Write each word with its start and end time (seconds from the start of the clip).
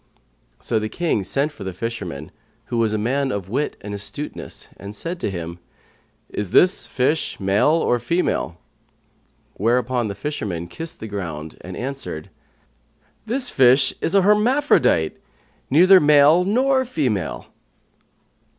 '"So 0.69 0.79
the 0.79 0.89
King 0.89 1.23
sent 1.23 1.51
for 1.51 1.63
the 1.63 1.75
fisherman, 1.75 2.31
who 2.73 2.79
was 2.79 2.91
a 2.91 2.97
man 2.97 3.31
of 3.31 3.49
wit 3.49 3.77
and 3.81 3.93
astuteness, 3.93 4.69
and 4.77 4.95
said 4.95 5.19
to 5.19 5.29
him, 5.29 5.59
"Is 6.29 6.49
this 6.49 6.87
fish 6.87 7.39
male 7.39 7.67
or 7.67 7.99
female?" 7.99 8.57
whereupon 9.53 10.07
the 10.07 10.15
fisherman 10.15 10.65
kissed 10.65 10.99
the 11.01 11.07
ground 11.07 11.57
and 11.61 11.77
answered, 11.77 12.31
"This 13.27 13.51
fish 13.51 13.93
is 14.01 14.15
an 14.15 14.23
hermaphrodite,[FN#130] 14.23 15.19
neither 15.69 15.99
male 15.99 16.45
nor 16.45 16.83
female." 16.83 17.45